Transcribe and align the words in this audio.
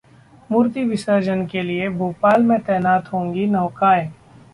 मूर्ति 0.49 0.83
विसर्जन 0.83 1.45
के 1.45 1.61
लिए 1.61 1.89
भोपाल 1.89 2.43
में 2.43 2.59
तैनात 2.59 3.13
होंगी 3.13 3.45
नौकाएं 3.47 4.09